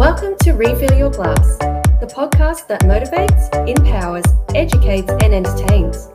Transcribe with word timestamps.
Welcome 0.00 0.34
to 0.44 0.52
Refill 0.52 0.96
Your 0.96 1.10
Glass, 1.10 1.58
the 1.58 2.10
podcast 2.10 2.66
that 2.68 2.80
motivates, 2.84 3.52
empowers, 3.68 4.24
educates, 4.54 5.10
and 5.22 5.34
entertains 5.34 6.08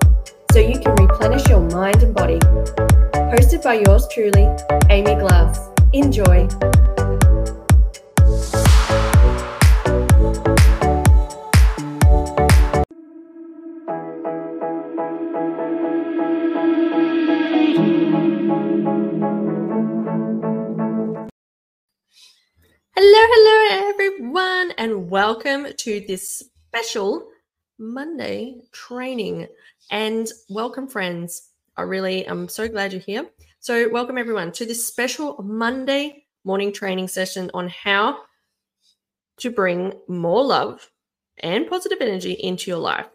so 0.51 0.57
you 0.57 0.79
can 0.79 0.95
replenish 0.95 1.47
your 1.47 1.61
mind 1.69 2.01
and 2.01 2.11
body. 2.11 2.39
Hosted 3.29 3.61
by 3.63 3.75
yours 3.85 4.07
truly, 4.11 4.49
Amy 4.89 5.13
Glass. 5.21 5.69
Enjoy. 5.93 6.47
Welcome 25.25 25.65
to 25.75 26.05
this 26.07 26.43
special 26.67 27.27
Monday 27.79 28.61
training. 28.71 29.47
And 29.89 30.27
welcome, 30.49 30.87
friends. 30.87 31.49
I 31.75 31.81
really 31.81 32.29
I'm 32.29 32.47
so 32.47 32.67
glad 32.67 32.93
you're 32.93 33.01
here. 33.01 33.25
So, 33.59 33.89
welcome 33.89 34.19
everyone 34.19 34.51
to 34.51 34.67
this 34.67 34.87
special 34.87 35.41
Monday 35.41 36.27
morning 36.43 36.71
training 36.71 37.07
session 37.07 37.49
on 37.55 37.69
how 37.69 38.19
to 39.37 39.49
bring 39.49 39.93
more 40.07 40.45
love 40.45 40.91
and 41.39 41.67
positive 41.67 42.01
energy 42.01 42.33
into 42.33 42.69
your 42.69 42.79
life. 42.79 43.07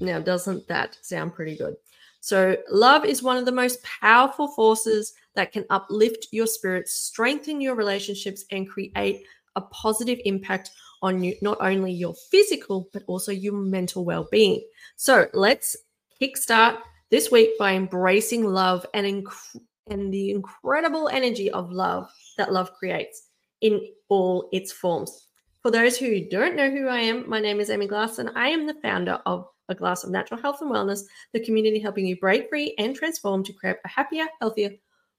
Now, 0.00 0.18
doesn't 0.18 0.66
that 0.66 0.98
sound 1.00 1.32
pretty 1.32 1.56
good? 1.56 1.76
So, 2.18 2.56
love 2.72 3.04
is 3.04 3.22
one 3.22 3.36
of 3.36 3.44
the 3.44 3.52
most 3.52 3.84
powerful 3.84 4.48
forces 4.48 5.12
that 5.36 5.52
can 5.52 5.64
uplift 5.70 6.26
your 6.32 6.48
spirits, 6.48 6.92
strengthen 6.92 7.60
your 7.60 7.76
relationships, 7.76 8.46
and 8.50 8.68
create 8.68 9.22
a 9.54 9.60
positive 9.60 10.18
impact 10.24 10.72
on 11.02 11.22
you, 11.22 11.34
not 11.42 11.58
only 11.60 11.92
your 11.92 12.14
physical, 12.30 12.88
but 12.92 13.02
also 13.06 13.32
your 13.32 13.54
mental 13.54 14.04
well 14.04 14.28
being. 14.30 14.62
So, 14.96 15.26
let's 15.34 15.76
kickstart 16.20 16.78
this 17.10 17.30
week 17.30 17.58
by 17.58 17.74
embracing 17.74 18.44
love 18.44 18.86
and, 18.94 19.06
inc- 19.06 19.60
and 19.88 20.12
the 20.12 20.30
incredible 20.30 21.08
energy 21.08 21.50
of 21.50 21.70
love 21.70 22.08
that 22.38 22.52
love 22.52 22.72
creates 22.74 23.28
in 23.60 23.80
all 24.08 24.48
its 24.52 24.72
forms. 24.72 25.26
For 25.62 25.70
those 25.70 25.96
who 25.96 26.28
don't 26.28 26.56
know 26.56 26.70
who 26.70 26.88
I 26.88 26.98
am, 27.00 27.28
my 27.28 27.38
name 27.38 27.60
is 27.60 27.70
Amy 27.70 27.86
Glass, 27.86 28.18
and 28.18 28.30
I 28.34 28.48
am 28.48 28.66
the 28.66 28.80
founder 28.82 29.20
of 29.26 29.46
A 29.68 29.74
Glass 29.74 30.02
of 30.02 30.10
Natural 30.10 30.40
Health 30.40 30.60
and 30.60 30.70
Wellness, 30.70 31.02
the 31.32 31.44
community 31.44 31.78
helping 31.78 32.06
you 32.06 32.18
break 32.18 32.48
free 32.48 32.74
and 32.78 32.96
transform 32.96 33.44
to 33.44 33.52
create 33.52 33.76
a 33.84 33.88
happier, 33.88 34.26
healthier, 34.40 34.70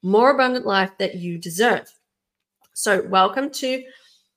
more 0.01 0.31
abundant 0.31 0.65
life 0.65 0.91
that 0.99 1.15
you 1.15 1.37
deserve. 1.37 1.87
So, 2.73 3.07
welcome 3.07 3.51
to 3.51 3.83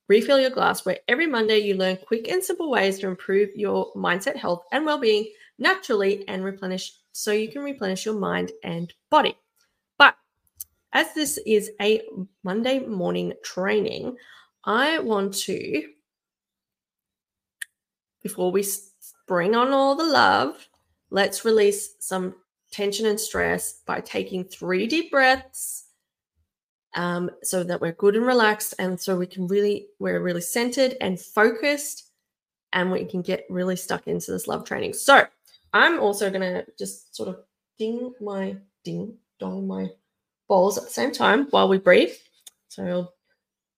Refill 0.09 0.41
Your 0.41 0.51
Glass, 0.51 0.85
where 0.85 1.01
every 1.09 1.27
Monday 1.27 1.59
you 1.59 1.75
learn 1.75 1.99
quick 2.07 2.29
and 2.29 2.43
simple 2.43 2.71
ways 2.71 2.99
to 3.01 3.09
improve 3.09 3.51
your 3.57 3.93
mindset, 3.95 4.37
health, 4.37 4.63
and 4.71 4.87
well 4.87 4.99
being 4.99 5.29
naturally 5.59 6.27
and 6.29 6.45
replenish 6.45 6.93
so 7.13 7.33
you 7.33 7.51
can 7.51 7.63
replenish 7.63 8.05
your 8.05 8.15
mind 8.15 8.53
and 8.63 8.93
body. 9.11 9.37
But 9.99 10.17
as 10.93 11.13
this 11.15 11.39
is 11.47 11.71
a 11.81 12.03
Monday 12.45 12.81
morning 12.81 13.33
training, 13.43 14.17
I 14.65 14.99
want 15.01 15.35
to, 15.35 15.89
before 18.23 18.53
we 18.53 18.65
bring 19.27 19.57
on 19.57 19.73
all 19.73 19.97
the 19.97 20.05
love, 20.05 20.69
let's 21.11 21.45
release 21.45 21.95
some 21.99 22.37
tension 22.71 23.07
and 23.07 23.19
stress 23.19 23.81
by 23.87 24.01
taking 24.01 24.45
three 24.45 24.87
deep 24.87 25.11
breaths 25.11 25.86
um, 26.97 27.31
so 27.43 27.63
that 27.63 27.81
we're 27.81 27.93
good 27.93 28.17
and 28.17 28.27
relaxed 28.27 28.75
and 28.79 29.01
so 29.01 29.17
we 29.17 29.27
can 29.27 29.47
really 29.47 29.89
we're 29.99 30.21
really 30.21 30.41
centered 30.41 30.97
and 31.01 31.21
focused 31.21 32.11
and 32.73 32.91
we 32.91 33.05
can 33.05 33.23
get 33.23 33.45
really 33.49 33.77
stuck 33.77 34.07
into 34.09 34.33
this 34.33 34.49
love 34.49 34.65
training. 34.65 34.93
So 34.95 35.25
i'm 35.73 36.01
also 36.01 36.31
going 36.31 36.43
to 36.43 36.65
just 36.79 37.15
sort 37.15 37.29
of 37.29 37.41
ding 37.79 38.15
my 38.21 38.57
ding 38.85 39.15
dong 39.39 39.67
my 39.67 39.89
balls 40.49 40.79
at 40.79 40.85
the 40.85 40.91
same 40.91 41.13
time 41.13 41.47
while 41.51 41.69
we 41.69 41.79
breathe. 41.79 42.13
So 42.69 43.13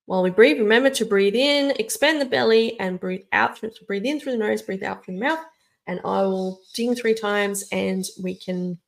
while 0.06 0.22
we 0.22 0.30
breathe 0.30 0.58
remember 0.58 0.90
to 0.90 1.04
breathe 1.04 1.34
in 1.34 1.72
expand 1.78 2.20
the 2.20 2.26
belly 2.26 2.78
and 2.80 3.00
breathe 3.00 3.24
out 3.32 3.58
through, 3.58 3.72
breathe 3.86 4.06
in 4.06 4.20
through 4.20 4.32
the 4.32 4.38
nose 4.38 4.62
breathe 4.62 4.82
out 4.82 5.04
through 5.04 5.14
the 5.14 5.20
mouth 5.20 5.44
and 5.86 6.00
i 6.04 6.22
will 6.22 6.60
ding 6.74 6.94
three 6.94 7.14
times 7.14 7.64
and 7.72 8.04
we 8.22 8.34
can 8.34 8.78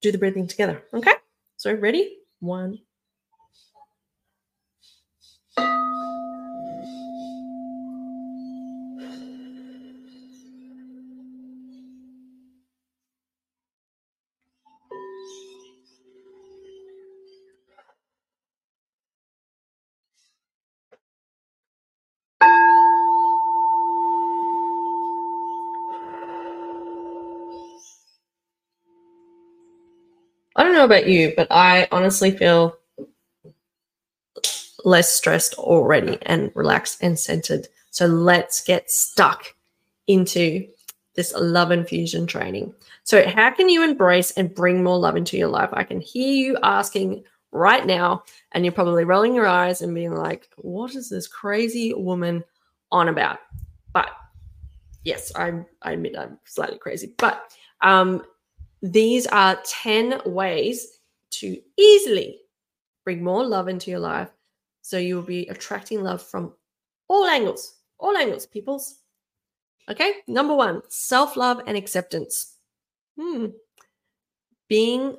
do 0.00 0.12
the 0.12 0.18
breathing 0.18 0.46
together. 0.46 0.82
Okay? 0.94 1.14
So 1.56 1.74
ready 1.74 2.19
one. 2.40 2.78
Know 30.80 30.86
about 30.86 31.06
you, 31.06 31.32
but 31.36 31.46
I 31.50 31.86
honestly 31.92 32.30
feel 32.30 32.76
less 34.84 35.12
stressed 35.12 35.54
already 35.54 36.18
and 36.22 36.50
relaxed 36.54 37.02
and 37.02 37.18
centered. 37.18 37.68
So 37.90 38.06
let's 38.06 38.64
get 38.64 38.90
stuck 38.90 39.54
into 40.06 40.66
this 41.16 41.34
love 41.36 41.70
infusion 41.70 42.26
training. 42.26 42.72
So, 43.02 43.28
how 43.28 43.50
can 43.50 43.68
you 43.68 43.84
embrace 43.84 44.30
and 44.32 44.54
bring 44.54 44.82
more 44.82 44.98
love 44.98 45.16
into 45.16 45.36
your 45.36 45.48
life? 45.48 45.68
I 45.72 45.84
can 45.84 46.00
hear 46.00 46.32
you 46.32 46.56
asking 46.62 47.24
right 47.52 47.84
now, 47.84 48.22
and 48.52 48.64
you're 48.64 48.72
probably 48.72 49.04
rolling 49.04 49.34
your 49.34 49.46
eyes 49.46 49.82
and 49.82 49.94
being 49.94 50.14
like, 50.14 50.48
What 50.56 50.94
is 50.94 51.10
this 51.10 51.26
crazy 51.26 51.92
woman 51.92 52.44
on 52.90 53.08
about? 53.08 53.40
But 53.92 54.10
yes, 55.04 55.32
I'm, 55.34 55.66
I 55.82 55.92
admit 55.92 56.16
I'm 56.16 56.38
slightly 56.44 56.78
crazy, 56.78 57.12
but 57.18 57.52
um, 57.82 58.22
these 58.82 59.26
are 59.26 59.60
10 59.64 60.22
ways 60.26 60.98
to 61.30 61.56
easily 61.78 62.40
bring 63.04 63.22
more 63.22 63.44
love 63.44 63.68
into 63.68 63.90
your 63.90 64.00
life 64.00 64.30
so 64.82 64.98
you 64.98 65.16
will 65.16 65.22
be 65.22 65.46
attracting 65.48 66.02
love 66.02 66.22
from 66.22 66.52
all 67.08 67.26
angles, 67.26 67.76
all 67.98 68.16
angles, 68.16 68.46
peoples. 68.46 68.96
Okay, 69.90 70.14
number 70.26 70.54
one, 70.54 70.82
self 70.88 71.36
love 71.36 71.62
and 71.66 71.76
acceptance. 71.76 72.56
Hmm. 73.18 73.46
Being, 74.68 75.16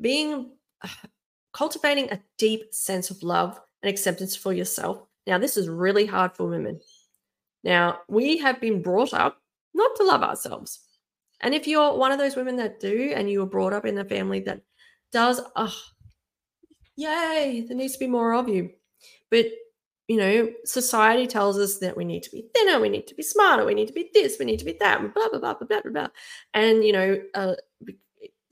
being, 0.00 0.52
uh, 0.82 0.88
cultivating 1.52 2.10
a 2.10 2.20
deep 2.38 2.74
sense 2.74 3.10
of 3.10 3.22
love 3.22 3.58
and 3.82 3.90
acceptance 3.90 4.36
for 4.36 4.52
yourself. 4.52 5.02
Now, 5.26 5.38
this 5.38 5.56
is 5.56 5.68
really 5.68 6.06
hard 6.06 6.32
for 6.34 6.46
women. 6.46 6.80
Now, 7.64 8.00
we 8.08 8.36
have 8.38 8.60
been 8.60 8.82
brought 8.82 9.14
up 9.14 9.40
not 9.74 9.96
to 9.96 10.04
love 10.04 10.22
ourselves. 10.22 10.85
And 11.40 11.54
if 11.54 11.66
you're 11.66 11.96
one 11.96 12.12
of 12.12 12.18
those 12.18 12.36
women 12.36 12.56
that 12.56 12.80
do, 12.80 13.12
and 13.14 13.30
you 13.30 13.40
were 13.40 13.46
brought 13.46 13.72
up 13.72 13.84
in 13.84 13.98
a 13.98 14.04
family 14.04 14.40
that 14.40 14.62
does, 15.12 15.40
oh, 15.54 15.76
yay, 16.96 17.64
there 17.66 17.76
needs 17.76 17.92
to 17.94 17.98
be 17.98 18.06
more 18.06 18.34
of 18.34 18.48
you. 18.48 18.70
But, 19.30 19.46
you 20.08 20.16
know, 20.16 20.48
society 20.64 21.26
tells 21.26 21.58
us 21.58 21.78
that 21.78 21.96
we 21.96 22.04
need 22.04 22.22
to 22.22 22.30
be 22.30 22.48
thinner, 22.54 22.80
we 22.80 22.88
need 22.88 23.06
to 23.08 23.14
be 23.14 23.22
smarter, 23.22 23.64
we 23.64 23.74
need 23.74 23.88
to 23.88 23.92
be 23.92 24.10
this, 24.14 24.38
we 24.38 24.44
need 24.44 24.58
to 24.58 24.64
be 24.64 24.76
that, 24.80 25.00
blah, 25.14 25.28
blah, 25.28 25.38
blah, 25.38 25.54
blah, 25.54 25.66
blah, 25.66 25.80
blah, 25.82 25.92
blah. 25.92 26.08
And, 26.54 26.84
you 26.84 26.92
know, 26.92 27.20
uh, 27.34 27.54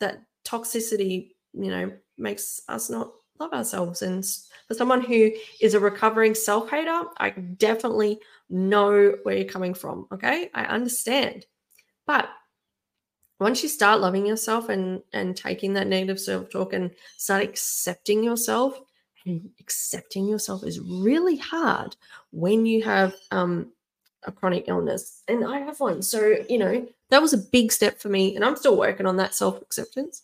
that 0.01 0.23
toxicity, 0.45 1.35
you 1.53 1.71
know, 1.71 1.93
makes 2.19 2.61
us 2.69 2.91
not 2.91 3.13
love 3.39 3.53
ourselves. 3.53 4.03
And 4.03 4.25
for 4.69 4.75
someone 4.75 5.01
who 5.01 5.31
is 5.61 5.75
a 5.75 5.81
recovering 5.81 6.35
self 6.35 6.71
hater, 6.71 7.03
I 7.19 7.31
definitely 7.31 8.21
know 8.51 9.15
where 9.23 9.37
you're 9.37 9.47
coming 9.47 9.75
from. 9.75 10.07
Okay. 10.13 10.51
I 10.55 10.65
understand. 10.65 11.47
But 12.07 12.29
once 13.41 13.63
you 13.63 13.69
start 13.69 14.01
loving 14.01 14.27
yourself 14.27 14.69
and 14.69 15.03
and 15.13 15.37
taking 15.37 15.75
that 15.75 15.87
negative 15.87 16.21
self-talk 16.21 16.73
and 16.73 16.91
start 17.17 17.43
accepting 17.43 18.23
yourself 18.23 18.81
and 19.27 19.51
accepting 19.61 20.27
yourself 20.27 20.65
is 20.65 20.81
really 20.81 21.37
hard 21.37 21.97
when 22.31 22.67
you 22.67 22.83
have 22.83 23.15
um 23.31 23.71
a 24.27 24.33
chronic 24.33 24.65
illness. 24.69 25.23
And 25.29 25.45
i 25.45 25.59
have 25.61 25.81
one. 25.81 26.03
So 26.03 26.37
you 26.49 26.59
know 26.59 26.87
that 27.11 27.23
was 27.23 27.33
a 27.33 27.39
big 27.39 27.71
step 27.71 28.01
for 28.01 28.09
me 28.09 28.35
and 28.35 28.45
i'm 28.45 28.57
still 28.57 28.77
working 28.77 29.07
on 29.07 29.17
that 29.17 29.35
self-acceptance 29.35 30.23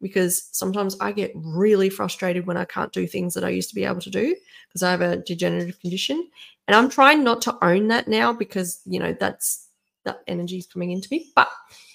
because 0.00 0.48
sometimes 0.52 0.96
i 1.00 1.10
get 1.12 1.32
really 1.34 1.88
frustrated 1.88 2.46
when 2.46 2.56
i 2.56 2.64
can't 2.64 2.92
do 2.92 3.06
things 3.06 3.34
that 3.34 3.44
i 3.44 3.48
used 3.48 3.68
to 3.70 3.74
be 3.74 3.84
able 3.84 4.00
to 4.00 4.10
do 4.10 4.36
because 4.68 4.82
i 4.82 4.90
have 4.90 5.00
a 5.00 5.16
degenerative 5.16 5.80
condition. 5.80 6.28
And 6.68 6.76
i'm 6.76 6.90
trying 6.90 7.24
not 7.24 7.40
to 7.42 7.56
own 7.64 7.88
that 7.88 8.08
now 8.08 8.32
because 8.32 8.80
you 8.84 9.00
know 9.00 9.16
that's 9.18 9.68
that 10.04 10.22
energy 10.26 10.58
is 10.58 10.66
coming 10.66 10.90
into 10.90 11.08
me. 11.10 11.30
But 11.34 11.48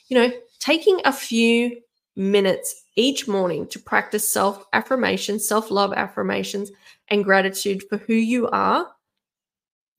you 0.08 0.18
know, 0.18 0.32
taking 0.60 1.00
a 1.06 1.12
few 1.12 1.82
minutes 2.16 2.84
each 2.96 3.28
morning 3.28 3.68
to 3.68 3.80
practice 3.80 4.32
self 4.32 4.66
affirmation, 4.74 5.40
self 5.40 5.72
love 5.72 5.94
affirmations, 5.94 6.72
and 7.10 7.24
gratitude 7.24 7.84
for 7.90 7.98
who 7.98 8.14
you 8.14 8.48
are 8.48 8.88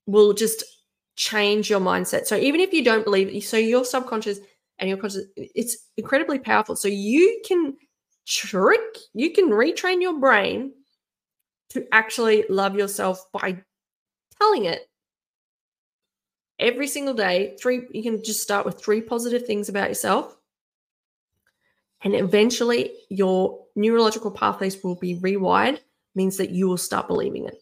will 0.07 0.33
just 0.33 0.65
change 1.17 1.69
your 1.69 1.81
mindset. 1.81 2.27
So 2.27 2.37
even 2.37 2.61
if 2.61 2.73
you 2.73 2.83
don't 2.83 3.05
believe, 3.05 3.29
it, 3.29 3.43
so 3.43 3.57
your 3.57 3.85
subconscious 3.85 4.39
and 4.79 4.89
your 4.89 4.99
conscious, 4.99 5.27
it's 5.37 5.77
incredibly 5.97 6.39
powerful. 6.39 6.77
So 6.77 6.89
you 6.89 7.41
can 7.47 7.77
trick, 8.27 8.81
you 9.15 9.33
can 9.33 9.51
retrain 9.51 10.01
your 10.01 10.19
brain 10.19 10.73
to 11.71 11.87
actually 11.93 12.45
love 12.49 12.75
yourself 12.77 13.25
by 13.33 13.63
telling 14.41 14.65
it 14.65 14.89
every 16.59 16.87
single 16.87 17.15
day. 17.15 17.57
Three, 17.61 17.83
you 17.93 18.03
can 18.03 18.23
just 18.23 18.43
start 18.43 18.67
with 18.67 18.81
three 18.81 19.01
positive 19.01 19.47
things 19.47 19.69
about 19.69 19.89
yourself. 19.89 20.37
And 22.03 22.15
eventually 22.15 22.93
your 23.09 23.65
neurological 23.75 24.31
pathways 24.31 24.83
will 24.83 24.97
be 24.97 25.17
rewired, 25.17 25.81
means 26.15 26.37
that 26.37 26.51
you 26.51 26.69
will 26.69 26.77
start 26.77 27.09
believing 27.09 27.47
it. 27.47 27.61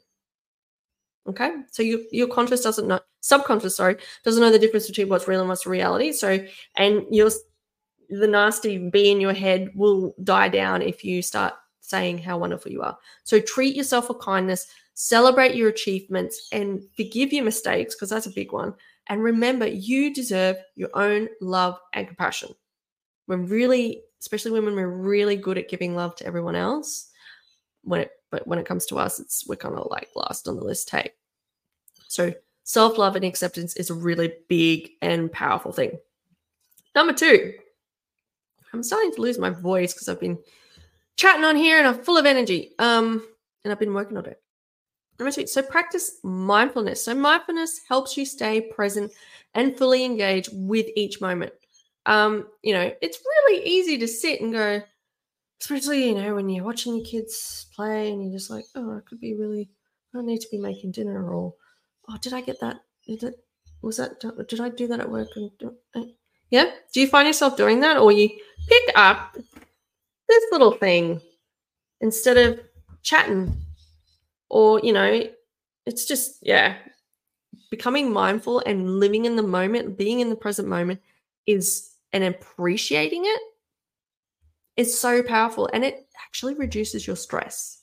Okay. 1.29 1.51
So 1.73 1.83
your 1.83 2.01
your 2.13 2.29
conscious 2.29 2.61
doesn't 2.61 2.87
know 2.87 3.01
subconscious, 3.21 3.77
sorry, 3.77 3.97
doesn't 4.25 4.41
know 4.41 4.53
the 4.53 4.59
difference 4.59 4.87
between 4.87 5.09
what's 5.09 5.27
real 5.27 5.41
and 5.41 5.49
what's 5.49 5.67
reality. 5.67 6.13
So 6.13 6.39
and 6.77 7.03
your 7.11 7.31
the 8.09 8.29
nasty 8.29 8.79
bee 8.91 9.11
in 9.11 9.21
your 9.21 9.33
head 9.33 9.71
will 9.75 10.15
die 10.23 10.49
down 10.49 10.83
if 10.83 11.05
you 11.05 11.23
start 11.23 11.55
saying 11.87 12.19
how 12.19 12.37
wonderful 12.37 12.73
you 12.73 12.83
are. 12.83 12.99
So 13.23 13.41
treat 13.41 13.77
yourself 13.77 14.09
with 14.09 14.19
kindness, 14.19 14.67
celebrate 14.95 15.55
your 15.55 15.69
achievements, 15.69 16.49
and 16.53 16.83
forgive 16.97 17.33
your 17.33 17.45
mistakes, 17.45 17.95
because 17.95 18.11
that's 18.11 18.27
a 18.27 18.31
big 18.31 18.53
one. 18.53 18.75
And 19.07 19.23
remember, 19.23 19.67
you 19.69 20.13
deserve 20.13 20.57
your 20.75 20.91
own 20.95 21.29
love 21.41 21.79
and 21.93 22.09
compassion. 22.09 22.51
We're 23.29 23.37
really, 23.37 24.03
especially 24.21 24.51
women, 24.51 24.75
we're 24.75 24.89
really 24.89 25.37
good 25.37 25.59
at 25.59 25.69
giving 25.69 25.95
love 25.95 26.17
to 26.17 26.27
everyone 26.27 26.57
else, 26.57 27.11
when 27.83 28.03
it 28.03 28.11
but 28.33 28.47
when 28.49 28.59
it 28.59 28.67
comes 28.67 28.87
to 28.87 28.99
us, 28.99 29.21
it's 29.21 29.47
we're 29.47 29.55
kind 29.55 29.77
of 29.77 29.87
like 29.89 30.09
last 30.17 30.49
on 30.49 30.57
the 30.57 30.65
list. 30.65 30.91
Hey, 30.91 31.13
so 32.09 32.35
self 32.65 32.99
love 32.99 33.15
and 33.15 33.25
acceptance 33.25 33.77
is 33.77 33.91
a 33.91 33.95
really 33.95 34.33
big 34.49 34.91
and 35.01 35.31
powerful 35.31 35.71
thing. 35.71 35.97
Number 36.97 37.13
two, 37.13 37.53
I'm 38.73 38.83
starting 38.83 39.15
to 39.15 39.21
lose 39.21 39.39
my 39.39 39.51
voice 39.51 39.95
because 39.95 40.09
I've 40.09 40.19
been 40.21 40.39
chatting 41.17 41.45
on 41.45 41.57
here 41.57 41.79
and 41.79 41.87
I'm 41.87 42.03
full 42.03 42.17
of 42.17 42.27
energy. 42.27 42.73
Um, 42.79 43.27
and 43.65 43.73
I've 43.73 43.81
been 43.81 43.95
working 43.95 44.17
on 44.17 44.27
it. 44.27 44.41
Number 45.19 45.33
two, 45.33 45.47
so 45.47 45.63
practice 45.63 46.19
mindfulness. 46.23 47.03
So 47.05 47.15
mindfulness 47.15 47.81
helps 47.89 48.17
you 48.17 48.27
stay 48.27 48.61
present 48.61 49.13
and 49.55 49.77
fully 49.77 50.05
engage 50.05 50.49
with 50.53 50.87
each 50.95 51.21
moment. 51.21 51.53
Um, 52.05 52.49
you 52.63 52.75
know, 52.75 52.93
it's 53.01 53.19
really 53.25 53.67
easy 53.67 53.99
to 53.99 54.07
sit 54.07 54.41
and 54.41 54.53
go, 54.53 54.83
especially 55.61 56.09
you 56.09 56.15
know 56.15 56.35
when 56.35 56.49
you're 56.49 56.65
watching 56.65 56.97
your 56.97 57.05
kids 57.05 57.67
play 57.75 58.11
and 58.11 58.23
you're 58.23 58.33
just 58.33 58.51
like 58.51 58.65
oh 58.75 58.97
i 58.97 59.01
could 59.09 59.21
be 59.21 59.35
really 59.35 59.71
i 60.15 60.23
need 60.23 60.41
to 60.41 60.49
be 60.51 60.59
making 60.59 60.91
dinner 60.91 61.33
or 61.33 61.55
oh 62.09 62.17
did 62.19 62.33
i 62.33 62.41
get 62.41 62.61
that 62.61 62.77
did 63.07 63.23
it 63.23 63.35
was 63.83 63.97
that 63.97 64.21
did 64.49 64.61
i 64.61 64.69
do 64.69 64.87
that 64.87 65.01
at 65.01 65.11
work 65.11 65.29
and 65.37 65.51
uh, 65.95 66.03
yeah 66.51 66.71
do 66.93 67.01
you 67.01 67.07
find 67.07 67.27
yourself 67.27 67.57
doing 67.57 67.81
that 67.81 67.97
or 67.97 68.13
you 68.13 68.29
pick 68.69 68.83
up 68.95 69.37
this 70.29 70.45
little 70.53 70.73
thing 70.73 71.21
instead 72.01 72.37
of 72.37 72.61
chatting 73.03 73.55
or 74.51 74.81
you 74.81 74.93
know 74.93 75.23
it's 75.87 76.07
just 76.07 76.39
yeah 76.43 76.77
becoming 77.71 78.13
mindful 78.13 78.61
and 78.67 78.99
living 79.01 79.25
in 79.25 79.37
the 79.37 79.43
moment 79.43 79.97
being 79.97 80.21
in 80.21 80.31
the 80.31 80.37
present 80.37 80.69
moment 80.69 81.01
is 81.47 81.95
and 82.13 82.25
appreciating 82.25 83.23
it 83.25 83.41
is 84.77 84.99
so 84.99 85.23
powerful 85.23 85.69
and 85.73 85.85
it 85.85 86.07
actually 86.25 86.55
reduces 86.55 87.07
your 87.07 87.17
stress 87.17 87.83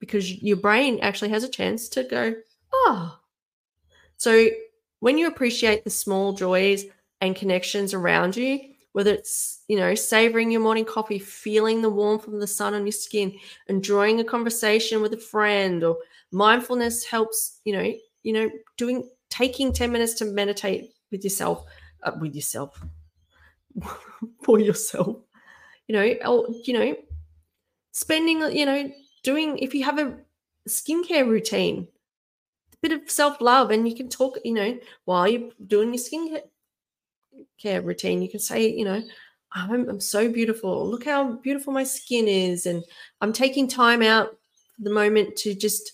because 0.00 0.42
your 0.42 0.56
brain 0.56 0.98
actually 1.00 1.30
has 1.30 1.44
a 1.44 1.48
chance 1.48 1.88
to 1.90 2.04
go, 2.04 2.34
oh. 2.72 3.18
So 4.16 4.48
when 5.00 5.18
you 5.18 5.26
appreciate 5.26 5.84
the 5.84 5.90
small 5.90 6.32
joys 6.32 6.84
and 7.20 7.36
connections 7.36 7.94
around 7.94 8.36
you, 8.36 8.60
whether 8.96 9.12
it's, 9.12 9.62
you 9.68 9.76
know, 9.76 9.94
savoring 9.94 10.50
your 10.50 10.62
morning 10.62 10.86
coffee, 10.86 11.18
feeling 11.18 11.82
the 11.82 11.90
warmth 11.90 12.26
of 12.26 12.40
the 12.40 12.46
sun 12.46 12.72
on 12.72 12.86
your 12.86 12.92
skin, 12.92 13.38
enjoying 13.68 14.20
a 14.20 14.24
conversation 14.24 15.02
with 15.02 15.12
a 15.12 15.18
friend, 15.18 15.84
or 15.84 15.98
mindfulness 16.32 17.04
helps, 17.04 17.60
you 17.66 17.74
know, 17.74 17.92
you 18.22 18.32
know, 18.32 18.48
doing 18.78 19.06
taking 19.28 19.70
10 19.70 19.92
minutes 19.92 20.14
to 20.14 20.24
meditate 20.24 20.94
with 21.10 21.22
yourself, 21.22 21.66
uh, 22.04 22.12
with 22.18 22.34
yourself, 22.34 22.82
for 24.42 24.58
yourself 24.58 25.18
you 25.88 25.94
know, 25.94 26.14
or, 26.26 26.48
you 26.64 26.72
know, 26.72 26.96
spending, 27.92 28.40
you 28.56 28.66
know, 28.66 28.90
doing, 29.22 29.58
if 29.58 29.74
you 29.74 29.84
have 29.84 29.98
a 29.98 30.16
skincare 30.68 31.28
routine, 31.28 31.86
a 32.72 32.76
bit 32.88 32.92
of 32.92 33.10
self 33.10 33.40
love, 33.40 33.70
and 33.70 33.88
you 33.88 33.94
can 33.94 34.08
talk, 34.08 34.38
you 34.44 34.54
know, 34.54 34.78
while 35.04 35.28
you're 35.28 35.50
doing 35.66 35.94
your 35.94 36.02
skincare 36.02 36.42
routine, 37.64 38.22
you 38.22 38.28
can 38.28 38.40
say, 38.40 38.68
you 38.68 38.84
know, 38.84 39.02
oh, 39.56 39.66
I'm, 39.70 39.88
I'm 39.88 40.00
so 40.00 40.30
beautiful. 40.30 40.88
Look 40.88 41.04
how 41.04 41.32
beautiful 41.34 41.72
my 41.72 41.84
skin 41.84 42.28
is. 42.28 42.66
And 42.66 42.84
I'm 43.20 43.32
taking 43.32 43.68
time 43.68 44.02
out 44.02 44.36
the 44.78 44.90
moment 44.90 45.36
to 45.36 45.54
just, 45.54 45.92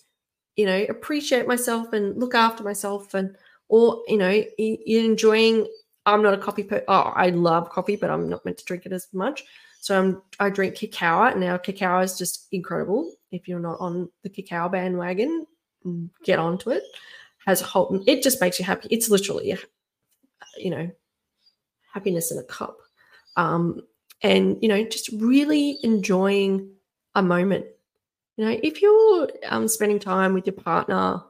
you 0.57 0.67
know, 0.67 0.85
appreciate 0.89 1.47
myself 1.47 1.93
and 1.93 2.19
look 2.19 2.35
after 2.35 2.63
myself. 2.63 3.15
And, 3.15 3.37
or, 3.69 4.03
you 4.07 4.19
know, 4.19 4.45
you're 4.59 5.05
enjoying, 5.05 5.67
I'm 6.05 6.23
not 6.23 6.35
a 6.35 6.39
coffee, 6.39 6.65
per- 6.65 6.85
oh, 6.89 7.13
I 7.15 7.31
love 7.31 7.71
coffee, 7.71 7.97
but 7.97 8.11
I'm 8.11 8.29
not 8.29 8.45
meant 8.45 8.59
to 8.59 8.65
drink 8.65 8.87
it 8.87 8.93
as 8.93 9.09
much. 9.13 9.45
So 9.81 9.99
I'm, 9.99 10.23
I 10.39 10.51
drink 10.51 10.77
cacao. 10.77 11.35
Now, 11.35 11.57
cacao 11.59 12.01
is 12.01 12.19
just 12.19 12.49
incredible. 12.53 13.15
If 13.31 13.49
you're 13.49 13.59
not 13.59 13.81
on 13.81 14.11
the 14.23 14.29
cacao 14.29 14.69
bandwagon, 14.69 15.47
mm, 15.85 16.09
get 16.25 16.39
onto 16.39 16.71
it. 16.71 16.83
Has 17.47 17.63
a 17.63 17.65
whole, 17.65 18.01
it 18.07 18.23
just 18.23 18.41
makes 18.41 18.59
you 18.61 18.65
happy. 18.65 18.87
It's 18.91 19.11
literally, 19.11 19.57
you 20.57 20.71
know, 20.71 20.91
happiness 21.93 22.31
in 22.31 22.39
a 22.39 22.43
cup. 22.43 22.79
Um, 23.37 23.83
and, 24.23 24.59
you 24.61 24.69
know, 24.69 24.85
just 24.85 25.09
really 25.13 25.79
enjoying 25.83 26.71
a 27.15 27.23
moment. 27.23 27.67
You 28.37 28.45
know, 28.47 28.61
if 28.63 28.81
you're 28.81 29.29
um, 29.49 29.69
spending 29.69 29.99
time 29.99 30.35
with 30.35 30.47
your 30.47 30.55
partner, 30.55 31.23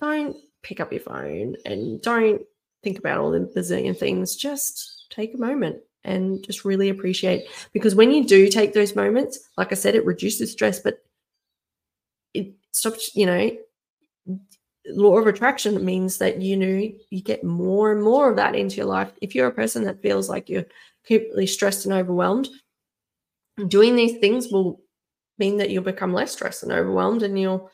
don't 0.00 0.36
pick 0.62 0.80
up 0.80 0.92
your 0.92 1.00
phone 1.00 1.56
and 1.64 2.00
don't 2.02 2.42
think 2.82 2.98
about 2.98 3.18
all 3.18 3.30
the 3.30 3.40
bazillion 3.40 3.96
things. 3.96 4.36
Just 4.36 5.06
take 5.10 5.34
a 5.34 5.38
moment 5.38 5.78
and 6.04 6.44
just 6.44 6.64
really 6.64 6.88
appreciate 6.88 7.46
because 7.72 7.94
when 7.94 8.10
you 8.10 8.24
do 8.24 8.48
take 8.48 8.72
those 8.72 8.94
moments, 8.94 9.38
like 9.56 9.72
I 9.72 9.74
said, 9.74 9.94
it 9.94 10.04
reduces 10.04 10.52
stress, 10.52 10.80
but 10.80 11.02
it 12.34 12.52
stops, 12.72 13.10
you 13.14 13.26
know, 13.26 13.50
law 14.90 15.18
of 15.18 15.26
attraction 15.26 15.84
means 15.84 16.18
that 16.18 16.40
you 16.40 16.56
know 16.56 16.90
you 17.10 17.22
get 17.22 17.44
more 17.44 17.92
and 17.92 18.02
more 18.02 18.30
of 18.30 18.36
that 18.36 18.54
into 18.54 18.76
your 18.76 18.86
life. 18.86 19.12
If 19.20 19.34
you're 19.34 19.48
a 19.48 19.54
person 19.54 19.84
that 19.84 20.02
feels 20.02 20.28
like 20.28 20.48
you're 20.48 20.66
completely 21.06 21.46
stressed 21.46 21.86
and 21.86 21.94
overwhelmed, 21.94 22.48
doing 23.68 23.96
these 23.96 24.18
things 24.18 24.48
will 24.48 24.80
mean 25.38 25.56
that 25.58 25.70
you'll 25.70 25.82
become 25.82 26.12
less 26.12 26.32
stressed 26.32 26.62
and 26.62 26.72
overwhelmed 26.72 27.22
and 27.22 27.38
you'll 27.38 27.70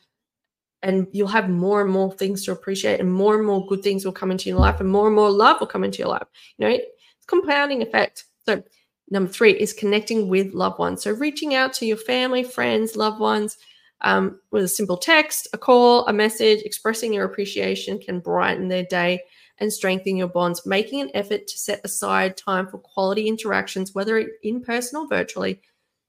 and 0.81 1.07
you'll 1.13 1.29
have 1.29 1.49
more 1.49 1.81
and 1.81 1.89
more 1.89 2.11
things 2.11 2.43
to 2.43 2.51
appreciate 2.51 2.99
and 2.99 3.11
more 3.11 3.37
and 3.37 3.45
more 3.45 3.65
good 3.67 3.81
things 3.81 4.03
will 4.03 4.11
come 4.11 4.31
into 4.31 4.49
your 4.49 4.59
life 4.59 4.81
and 4.81 4.89
more 4.89 5.07
and 5.07 5.15
more 5.15 5.31
love 5.31 5.61
will 5.61 5.67
come 5.67 5.85
into 5.85 5.99
your 5.99 6.09
life 6.09 6.27
you 6.57 6.67
know 6.67 6.75
it's 7.23 7.29
compounding 7.29 7.81
effect. 7.81 8.25
So, 8.45 8.61
number 9.09 9.31
three 9.31 9.53
is 9.53 9.73
connecting 9.73 10.27
with 10.27 10.53
loved 10.53 10.79
ones. 10.79 11.03
So, 11.03 11.11
reaching 11.11 11.55
out 11.55 11.73
to 11.75 11.85
your 11.85 11.97
family, 11.97 12.43
friends, 12.43 12.95
loved 12.95 13.19
ones 13.19 13.57
um, 14.03 14.39
with 14.51 14.63
a 14.63 14.67
simple 14.67 14.97
text, 14.97 15.47
a 15.53 15.57
call, 15.57 16.05
a 16.07 16.13
message, 16.13 16.61
expressing 16.63 17.13
your 17.13 17.25
appreciation 17.25 17.99
can 17.99 18.19
brighten 18.19 18.67
their 18.67 18.83
day 18.83 19.21
and 19.59 19.71
strengthen 19.71 20.17
your 20.17 20.27
bonds. 20.27 20.65
Making 20.65 21.01
an 21.01 21.11
effort 21.13 21.47
to 21.47 21.57
set 21.57 21.81
aside 21.83 22.35
time 22.35 22.67
for 22.67 22.79
quality 22.79 23.27
interactions, 23.27 23.93
whether 23.95 24.29
in 24.43 24.61
person 24.61 24.99
or 24.99 25.07
virtually, 25.07 25.61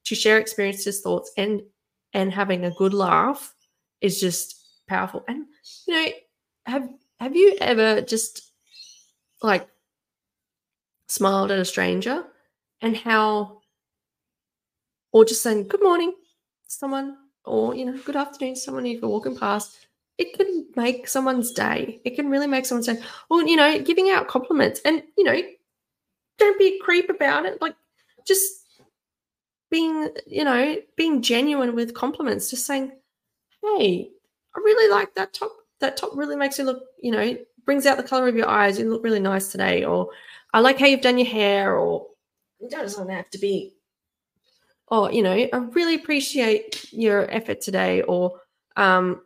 to 0.04 0.14
share 0.14 0.38
experiences, 0.38 1.00
thoughts, 1.00 1.30
and 1.36 1.62
and 2.12 2.32
having 2.32 2.64
a 2.64 2.70
good 2.72 2.94
laugh 2.94 3.54
is 4.00 4.20
just 4.20 4.64
powerful. 4.88 5.24
And 5.28 5.46
you 5.86 5.94
know, 5.94 6.12
have 6.66 6.88
have 7.20 7.36
you 7.36 7.56
ever 7.60 8.00
just 8.00 8.52
like 9.42 9.68
smiled 11.08 11.50
at 11.50 11.58
a 11.58 11.64
stranger 11.64 12.24
and 12.80 12.96
how 12.96 13.60
or 15.12 15.24
just 15.24 15.42
saying 15.42 15.68
good 15.68 15.82
morning 15.82 16.12
someone 16.66 17.16
or 17.44 17.74
you 17.74 17.84
know 17.84 17.98
good 18.04 18.16
afternoon 18.16 18.54
to 18.54 18.60
someone 18.60 18.86
you're 18.86 19.00
walking 19.08 19.36
past 19.36 19.86
it 20.16 20.32
can 20.38 20.66
make 20.76 21.08
someone's 21.08 21.50
day. 21.50 22.00
It 22.04 22.14
can 22.14 22.30
really 22.30 22.46
make 22.46 22.66
someone 22.66 22.84
say 22.84 23.02
well 23.28 23.46
you 23.46 23.56
know 23.56 23.80
giving 23.80 24.10
out 24.10 24.28
compliments 24.28 24.80
and 24.84 25.02
you 25.18 25.24
know 25.24 25.40
don't 26.38 26.58
be 26.58 26.76
a 26.76 26.84
creep 26.84 27.10
about 27.10 27.46
it. 27.46 27.60
Like 27.60 27.74
just 28.24 28.64
being 29.70 30.10
you 30.26 30.44
know 30.44 30.76
being 30.96 31.20
genuine 31.20 31.74
with 31.74 31.94
compliments. 31.94 32.50
Just 32.50 32.66
saying 32.66 32.92
hey 33.62 34.10
i 34.54 34.58
really 34.60 34.92
like 34.94 35.14
that 35.14 35.32
top 35.32 35.50
that 35.80 35.96
top 35.96 36.10
really 36.14 36.36
makes 36.36 36.58
you 36.58 36.64
look 36.64 36.82
you 37.02 37.10
know 37.10 37.36
brings 37.64 37.86
out 37.86 37.96
the 37.96 38.02
color 38.02 38.28
of 38.28 38.36
your 38.36 38.48
eyes. 38.48 38.78
You 38.78 38.90
look 38.90 39.04
really 39.04 39.20
nice 39.20 39.48
today. 39.50 39.84
Or 39.84 40.10
I 40.52 40.60
like 40.60 40.78
how 40.78 40.86
you've 40.86 41.00
done 41.00 41.18
your 41.18 41.26
hair, 41.26 41.76
or 41.76 42.06
it 42.60 42.70
doesn't 42.70 43.08
have 43.08 43.30
to 43.30 43.38
be, 43.38 43.74
or, 44.88 45.10
you 45.12 45.22
know, 45.22 45.32
I 45.32 45.56
really 45.72 45.94
appreciate 45.94 46.92
your 46.92 47.30
effort 47.30 47.60
today, 47.60 48.02
or, 48.02 48.40
um, 48.76 49.22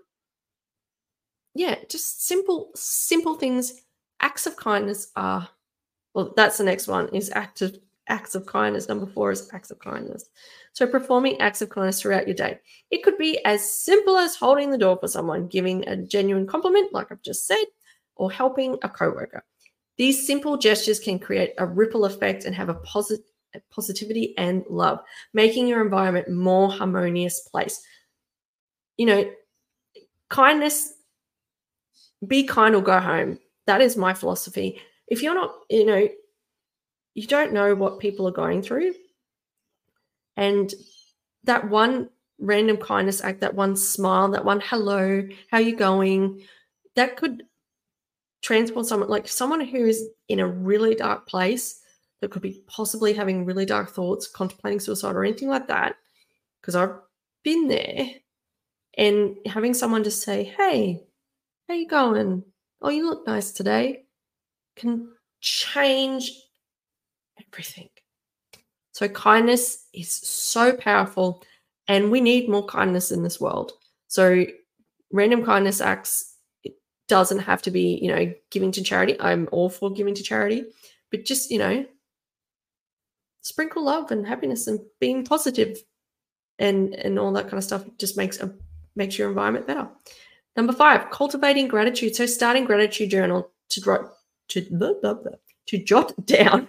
yeah, 1.55 1.77
just 1.88 2.27
simple, 2.27 2.71
simple 2.75 3.35
things. 3.35 3.83
Acts 4.21 4.47
of 4.47 4.57
kindness 4.57 5.09
are, 5.17 5.49
well, 6.15 6.33
that's 6.37 6.59
the 6.59 6.65
next 6.65 6.88
one 6.88 7.09
is 7.15 7.31
active 7.35 7.79
acts 8.09 8.35
of 8.35 8.47
kindness. 8.47 8.88
Number 8.88 9.07
four 9.07 9.31
is 9.31 9.49
acts 9.53 9.71
of 9.71 9.79
kindness. 9.79 10.25
So 10.73 10.87
performing 10.87 11.41
acts 11.41 11.61
of 11.62 11.69
kindness 11.69 12.00
throughout 12.00 12.27
your 12.27 12.35
day. 12.35 12.59
It 12.91 13.03
could 13.03 13.19
be 13.19 13.45
as 13.45 13.73
simple 13.85 14.17
as 14.17 14.37
holding 14.37 14.71
the 14.71 14.79
door 14.79 14.97
for 14.99 15.09
someone, 15.09 15.49
giving 15.49 15.87
a 15.88 15.97
genuine 15.97 16.47
compliment, 16.47 16.93
like 16.93 17.12
I've 17.12 17.23
just 17.23 17.47
said, 17.47 17.65
or 18.17 18.31
helping 18.31 18.79
a 18.83 18.88
coworker. 18.88 19.45
These 19.97 20.27
simple 20.27 20.57
gestures 20.57 21.00
can 21.00 21.19
create 21.19 21.55
a 21.59 21.67
ripple 21.67 22.05
effect 22.05 22.45
and 22.45 22.55
have 22.55 22.69
a 22.69 22.75
positive 22.75 23.25
positivity 23.71 24.35
and 24.37 24.64
love, 24.69 25.00
making 25.33 25.69
your 25.69 25.83
environment 25.83 26.31
more 26.31 26.71
harmonious 26.71 27.40
place. 27.40 27.83
You 28.97 29.07
know, 29.07 29.31
kindness, 30.28 30.93
be 32.26 32.45
kind 32.45 32.75
or 32.75 32.83
go 32.83 32.99
home. 32.99 33.38
That 33.67 33.81
is 33.81 33.97
my 33.97 34.14
philosophy. 34.14 34.81
If 35.07 35.23
you're 35.23 35.35
not, 35.35 35.55
you 35.71 35.85
know, 35.85 36.09
you 37.14 37.26
don't 37.26 37.52
know 37.52 37.75
what 37.75 37.99
people 37.99 38.28
are 38.28 38.33
going 38.33 38.62
through. 38.62 38.95
And 40.37 40.73
that 41.45 41.69
one 41.69 42.11
random 42.38 42.76
kindness 42.76 43.23
act, 43.23 43.40
that 43.40 43.55
one 43.55 43.76
smile, 43.76 44.28
that 44.28 44.45
one 44.45 44.61
hello, 44.64 45.26
how 45.50 45.59
you 45.59 45.76
going, 45.76 46.43
that 46.95 47.17
could 47.17 47.45
transport 48.40 48.87
someone 48.87 49.09
like 49.09 49.26
someone 49.26 49.61
who 49.61 49.87
is 49.87 50.09
in 50.28 50.40
a 50.40 50.47
really 50.47 50.95
dark 50.95 51.26
place 51.26 51.77
that 52.20 52.30
could 52.30 52.42
be 52.42 52.62
possibly 52.66 53.12
having 53.12 53.44
really 53.44 53.64
dark 53.64 53.90
thoughts, 53.90 54.26
contemplating 54.26 54.80
suicide 54.80 55.14
or 55.14 55.25
anything 55.25 55.48
like 55.48 55.68
that, 55.68 55.96
because 56.60 56.75
I've 56.75 56.96
been 57.44 57.68
there, 57.68 58.08
and 58.96 59.37
having 59.46 59.75
someone 59.75 60.04
just 60.04 60.22
say, 60.22 60.44
"Hey, 60.44 61.06
how 61.68 61.75
you 61.75 61.87
going? 61.87 62.44
Oh, 62.82 62.90
you 62.90 63.08
look 63.08 63.26
nice 63.26 63.52
today," 63.52 64.06
can 64.76 65.12
change 65.40 66.32
everything. 67.40 67.90
So 68.92 69.08
kindness 69.08 69.87
is 69.94 70.10
so 70.10 70.76
powerful, 70.76 71.44
and 71.87 72.10
we 72.10 72.20
need 72.20 72.48
more 72.48 72.66
kindness 72.66 73.12
in 73.12 73.22
this 73.22 73.40
world. 73.40 73.72
So 74.08 74.44
random 75.12 75.44
kindness 75.44 75.80
acts 75.80 76.34
it 76.64 76.75
doesn't 77.06 77.38
have 77.38 77.62
to 77.62 77.70
be, 77.70 77.98
you 78.02 78.08
know, 78.08 78.34
giving 78.50 78.72
to 78.72 78.82
charity. 78.82 79.16
I'm 79.20 79.48
all 79.52 79.70
for 79.70 79.92
giving 79.92 80.14
to 80.14 80.22
charity, 80.22 80.64
but 81.10 81.25
just, 81.25 81.50
you 81.50 81.58
know, 81.58 81.87
sprinkle 83.49 83.85
love 83.85 84.11
and 84.11 84.26
happiness 84.26 84.67
and 84.67 84.78
being 85.00 85.25
positive 85.25 85.78
and 86.59 86.95
and 86.95 87.19
all 87.19 87.33
that 87.33 87.45
kind 87.45 87.55
of 87.55 87.64
stuff 87.64 87.85
just 87.99 88.17
makes 88.17 88.38
a 88.40 88.52
makes 88.95 89.19
your 89.19 89.28
environment 89.28 89.67
better. 89.67 89.88
Number 90.57 90.73
five, 90.73 91.11
cultivating 91.11 91.69
gratitude. 91.69 92.14
So 92.14 92.26
starting 92.26 92.64
gratitude 92.64 93.11
journal 93.11 93.50
to 93.71 93.81
draw 93.81 94.09
to 94.49 94.67
blah, 94.71 94.95
blah, 95.00 95.14
blah, 95.14 95.33
to 95.67 95.78
jot 95.78 96.12
down 96.26 96.69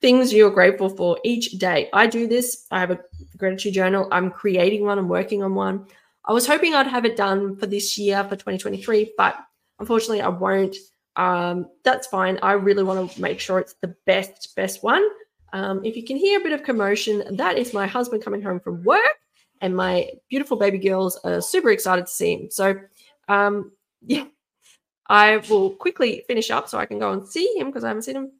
things 0.00 0.32
you're 0.32 0.50
grateful 0.50 0.88
for 0.88 1.18
each 1.24 1.52
day. 1.52 1.88
I 1.92 2.06
do 2.06 2.26
this. 2.26 2.66
I 2.70 2.80
have 2.80 2.90
a 2.90 3.00
gratitude 3.36 3.74
journal. 3.74 4.08
I'm 4.10 4.30
creating 4.30 4.84
one. 4.84 4.98
I'm 4.98 5.08
working 5.08 5.42
on 5.42 5.54
one. 5.54 5.86
I 6.24 6.32
was 6.32 6.46
hoping 6.46 6.74
I'd 6.74 6.86
have 6.86 7.04
it 7.04 7.16
done 7.16 7.56
for 7.56 7.66
this 7.66 7.98
year 7.98 8.22
for 8.24 8.36
2023, 8.36 9.14
but 9.16 9.36
unfortunately 9.78 10.22
I 10.22 10.28
won't. 10.28 10.76
Um, 11.16 11.66
that's 11.84 12.06
fine. 12.06 12.38
I 12.42 12.52
really 12.52 12.82
want 12.82 13.12
to 13.12 13.20
make 13.20 13.40
sure 13.40 13.58
it's 13.58 13.74
the 13.82 13.94
best, 14.06 14.54
best 14.56 14.82
one. 14.82 15.06
Um, 15.52 15.84
if 15.84 15.96
you 15.96 16.04
can 16.04 16.16
hear 16.16 16.40
a 16.40 16.42
bit 16.42 16.52
of 16.52 16.62
commotion, 16.62 17.36
that 17.36 17.58
is 17.58 17.74
my 17.74 17.86
husband 17.86 18.22
coming 18.22 18.42
home 18.42 18.60
from 18.60 18.84
work, 18.84 19.18
and 19.60 19.76
my 19.76 20.10
beautiful 20.28 20.56
baby 20.56 20.78
girls 20.78 21.16
are 21.24 21.40
super 21.40 21.70
excited 21.70 22.06
to 22.06 22.12
see 22.12 22.34
him. 22.34 22.50
So, 22.50 22.76
um, 23.28 23.72
yeah, 24.06 24.26
I 25.08 25.38
will 25.48 25.70
quickly 25.70 26.24
finish 26.26 26.50
up 26.50 26.68
so 26.68 26.78
I 26.78 26.86
can 26.86 26.98
go 26.98 27.12
and 27.12 27.26
see 27.26 27.54
him 27.56 27.66
because 27.66 27.84
I 27.84 27.88
haven't 27.88 28.02
seen 28.02 28.16
him, 28.16 28.32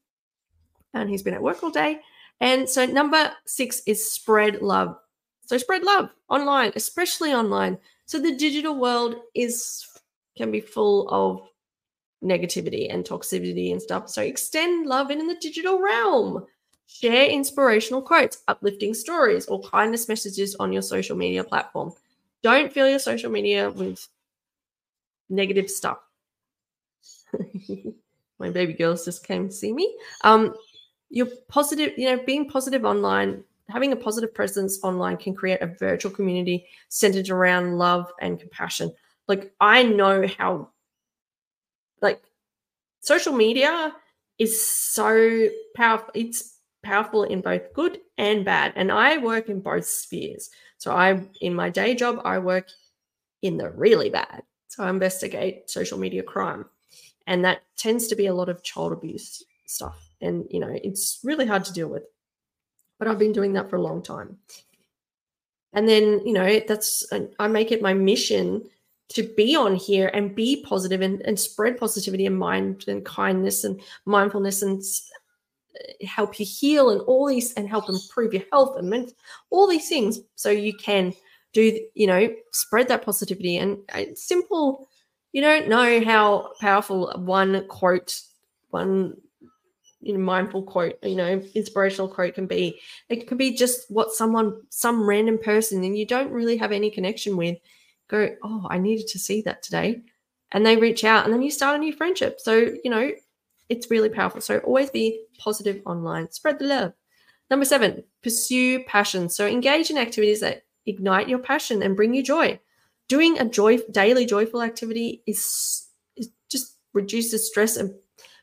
and 0.95 1.09
he's 1.09 1.23
been 1.23 1.35
at 1.35 1.43
work 1.43 1.63
all 1.63 1.71
day. 1.71 2.01
And 2.41 2.69
so, 2.69 2.87
number 2.87 3.33
six 3.47 3.83
is 3.87 4.11
spread 4.11 4.63
love. 4.63 4.97
So, 5.47 5.59
spread 5.59 5.83
love 5.83 6.11
online, 6.29 6.73
especially 6.77 7.33
online. 7.35 7.77
So, 8.07 8.19
the 8.21 8.37
digital 8.37 8.79
world 8.79 9.17
is 9.35 9.85
can 10.37 10.51
be 10.51 10.61
full 10.61 11.09
of 11.11 11.43
negativity 12.25 12.93
and 12.93 13.05
toxicity 13.05 13.73
and 13.73 13.83
stuff. 13.83 14.09
So, 14.09 14.23
extend 14.23 14.87
love 14.87 15.11
in 15.11 15.27
the 15.27 15.37
digital 15.41 15.81
realm. 15.83 16.47
Share 16.93 17.27
inspirational 17.27 18.03
quotes, 18.03 18.43
uplifting 18.49 18.95
stories, 18.95 19.47
or 19.47 19.63
kindness 19.63 20.09
messages 20.09 20.57
on 20.57 20.73
your 20.73 20.83
social 20.83 21.17
media 21.17 21.45
platform. 21.45 21.93
Don't 22.43 22.73
fill 22.73 22.89
your 22.89 22.99
social 22.99 23.31
media 23.31 23.71
with 23.71 24.07
negative 25.29 25.71
stuff. 25.71 25.99
My 28.39 28.51
baby 28.51 28.73
girls 28.73 29.05
just 29.05 29.25
came 29.25 29.49
to 29.49 29.55
see 29.55 29.73
me. 29.73 29.97
Um, 30.23 30.55
you're 31.11 31.29
positive, 31.49 31.93
you 31.97 32.07
know, 32.07 32.23
being 32.25 32.49
positive 32.49 32.85
online, 32.85 33.45
having 33.69 33.93
a 33.93 33.97
positive 33.97 34.35
presence 34.35 34.81
online 34.83 35.17
can 35.17 35.35
create 35.35 35.63
a 35.63 35.69
virtual 35.69 36.11
community 36.11 36.67
centered 36.89 37.31
around 37.31 37.79
love 37.79 38.11
and 38.21 38.41
compassion. 38.41 38.93
Like, 39.29 39.53
I 39.61 39.85
know 39.85 40.27
how, 40.39 40.71
like, 42.03 42.21
social 43.01 43.33
media 43.33 43.95
is 44.39 44.61
so 44.61 45.49
powerful. 45.77 46.11
It's 46.15 46.60
powerful 46.83 47.25
in 47.25 47.41
both 47.41 47.73
good 47.75 47.99
and 48.19 48.45
bad. 48.45 48.73
And 48.77 48.91
I 48.91 49.19
work 49.19 49.49
in 49.49 49.61
both 49.61 49.87
spheres. 49.87 50.51
So 50.79 50.93
I 50.93 51.23
in 51.41 51.55
my 51.55 51.71
day 51.71 51.95
job, 51.95 52.21
I 52.25 52.39
work 52.39 52.69
in 53.43 53.57
the 53.57 53.71
really 53.71 54.11
bad. 54.11 54.43
So 54.69 54.85
I 54.85 54.91
investigate 54.91 55.71
social 55.71 55.99
media 55.99 56.23
crime. 56.23 56.65
And 57.27 57.45
that 57.45 57.63
tends 57.77 58.09
to 58.09 58.17
be 58.17 58.27
a 58.27 58.35
lot 58.35 58.49
of 58.49 58.63
child 58.63 58.93
abuse 58.93 59.43
stuff. 59.67 60.11
And 60.21 60.47
you 60.51 60.61
know, 60.61 60.77
it's 60.83 61.21
really 61.23 61.47
hard 61.47 61.65
to 61.67 61.73
deal 61.73 61.89
with. 61.89 62.05
But 62.99 63.09
I've 63.09 63.19
been 63.19 63.33
doing 63.33 63.55
that 63.55 63.71
for 63.71 63.77
a 63.77 63.83
long 63.83 64.03
time. 64.03 64.39
And 65.73 65.89
then, 65.89 66.21
you 66.27 66.33
know, 66.33 66.61
that's 66.67 67.09
I 67.39 67.47
make 67.47 67.71
it 67.73 67.83
my 67.83 67.95
mission 67.95 68.65
to 69.11 69.23
be 69.23 69.57
on 69.57 69.75
here 69.75 70.11
and 70.15 70.35
be 70.35 70.65
positive 70.65 71.01
and, 71.01 71.21
and 71.23 71.39
spread 71.39 71.79
positivity 71.79 72.27
and 72.27 72.39
mind 72.39 72.85
and 72.87 73.05
kindness 73.05 73.65
and 73.65 73.81
mindfulness 74.05 74.63
and 74.63 74.83
help 76.07 76.39
you 76.39 76.47
heal 76.47 76.91
and 76.91 77.01
all 77.03 77.27
these 77.27 77.53
and 77.55 77.69
help 77.69 77.89
improve 77.89 78.33
your 78.33 78.43
health 78.53 78.77
and 78.77 79.13
all 79.51 79.67
these 79.69 79.89
things 79.89 80.21
so 80.35 80.51
you 80.51 80.75
can 80.75 81.13
do 81.53 81.81
you 81.95 82.07
know 82.07 82.29
spread 82.53 82.89
that 82.89 83.05
positivity. 83.05 83.57
And 83.57 83.79
it's 83.95 84.27
simple 84.27 84.89
you 85.33 85.41
don't 85.41 85.69
know 85.69 86.05
how 86.05 86.53
powerful 86.61 87.13
one 87.17 87.67
quote 87.69 88.21
one 88.71 89.17
you 90.01 90.13
know 90.15 90.19
mindful 90.19 90.63
quote 90.63 90.95
you 91.03 91.15
know 91.15 91.43
inspirational 91.55 92.09
quote 92.09 92.35
can 92.35 92.47
be. 92.47 92.81
It 93.09 93.27
can 93.27 93.37
be 93.37 93.55
just 93.55 93.91
what 93.91 94.13
someone 94.13 94.63
some 94.71 95.09
random 95.09 95.39
person 95.39 95.83
and 95.85 95.97
you 95.97 96.07
don't 96.07 96.33
really 96.33 96.57
have 96.57 96.73
any 96.73 96.91
connection 96.91 97.37
with 97.37 97.59
go 98.09 98.29
oh 98.43 98.67
i 98.69 98.79
needed 98.79 99.07
to 99.09 99.19
see 99.19 99.43
that 99.43 99.63
today. 99.63 100.03
And 100.53 100.67
they 100.67 100.77
reach 100.77 101.05
out 101.05 101.25
and 101.25 101.33
then 101.33 101.43
you 101.43 101.51
start 101.51 101.77
a 101.77 101.79
new 101.79 101.93
friendship. 101.93 102.41
So 102.41 102.73
you 102.83 102.91
know 102.91 103.11
it's 103.69 103.89
really 103.89 104.09
powerful. 104.09 104.41
So 104.41 104.59
always 104.59 104.91
be 104.91 105.25
positive 105.41 105.83
online. 105.87 106.31
Spread 106.31 106.59
the 106.59 106.67
love. 106.67 106.93
Number 107.51 107.65
seven, 107.65 108.05
pursue 108.23 108.85
passion. 108.85 109.29
So 109.29 109.47
engage 109.47 109.91
in 109.91 109.99
activities 109.99 110.41
that 110.41 110.63
ignite 110.87 111.29
your 111.29 111.41
passion 111.41 111.83
and 111.83 111.97
bring 111.97 112.15
you 112.15 112.23
joy. 112.23 112.61
Doing 113.09 113.39
a 113.39 113.45
joy 113.45 113.79
daily 113.91 114.25
joyful 114.25 114.63
activity 114.63 115.23
is, 115.27 115.89
is 116.17 116.29
just 116.49 116.77
reduces 116.95 117.49
stress 117.49 117.77
and 117.77 117.93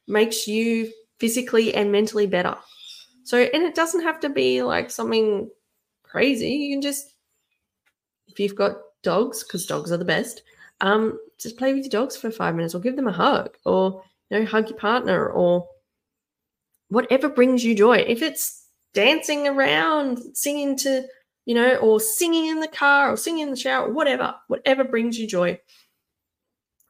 makes 0.07 0.47
you 0.47 0.91
physically 1.19 1.73
and 1.73 1.91
mentally 1.91 2.27
better. 2.27 2.55
So 3.23 3.37
and 3.37 3.63
it 3.63 3.75
doesn't 3.75 4.03
have 4.03 4.19
to 4.21 4.29
be 4.29 4.61
like 4.61 4.91
something 4.91 5.49
crazy. 6.03 6.49
You 6.49 6.75
can 6.75 6.81
just 6.81 7.13
if 8.27 8.39
you've 8.39 8.55
got 8.55 8.75
dogs, 9.03 9.43
because 9.43 9.65
dogs 9.65 9.91
are 9.91 9.97
the 9.97 10.05
best, 10.05 10.43
um, 10.81 11.17
just 11.39 11.57
play 11.57 11.73
with 11.73 11.83
your 11.83 11.89
dogs 11.89 12.17
for 12.17 12.29
five 12.29 12.55
minutes 12.55 12.75
or 12.75 12.79
give 12.79 12.95
them 12.95 13.07
a 13.07 13.11
hug 13.11 13.57
or 13.65 14.03
you 14.29 14.39
know, 14.39 14.45
hug 14.45 14.69
your 14.69 14.77
partner 14.77 15.29
or 15.29 15.67
whatever 16.89 17.29
brings 17.29 17.63
you 17.63 17.75
joy. 17.75 17.97
If 17.97 18.21
it's 18.21 18.65
dancing 18.93 19.47
around, 19.47 20.19
singing 20.33 20.77
to, 20.77 21.05
you 21.45 21.55
know, 21.55 21.75
or 21.77 21.99
singing 21.99 22.47
in 22.47 22.59
the 22.59 22.67
car 22.67 23.11
or 23.11 23.17
singing 23.17 23.43
in 23.43 23.51
the 23.51 23.55
shower, 23.55 23.91
whatever, 23.91 24.35
whatever 24.47 24.83
brings 24.83 25.19
you 25.19 25.27
joy. 25.27 25.59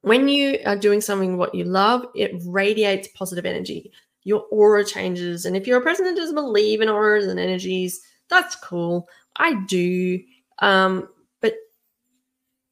When 0.01 0.27
you 0.27 0.59
are 0.65 0.77
doing 0.77 1.01
something 1.01 1.37
what 1.37 1.53
you 1.53 1.65
love, 1.65 2.05
it 2.15 2.31
radiates 2.45 3.09
positive 3.09 3.45
energy. 3.45 3.91
Your 4.23 4.45
aura 4.51 4.85
changes. 4.85 5.45
And 5.45 5.55
if 5.55 5.67
you're 5.67 5.79
a 5.79 5.83
person 5.83 6.05
that 6.05 6.15
doesn't 6.15 6.35
believe 6.35 6.81
in 6.81 6.89
auras 6.89 7.27
and 7.27 7.39
energies, 7.39 8.01
that's 8.29 8.55
cool. 8.55 9.07
I 9.37 9.55
do. 9.65 10.19
Um, 10.59 11.09
but 11.41 11.55